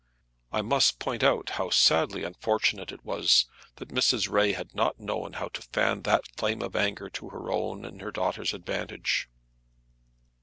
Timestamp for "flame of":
6.37-6.75